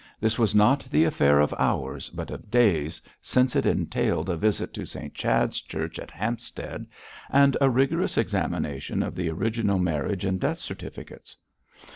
[0.19, 4.73] This was not the affair of hours, but of days, since it entailed a visit
[4.73, 6.87] to St Chad's Church at Hampstead,
[7.29, 11.37] and a rigorous examination of the original marriage and death certificates.